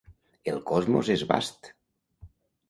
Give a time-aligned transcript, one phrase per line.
[0.51, 1.71] El cosmos és vast.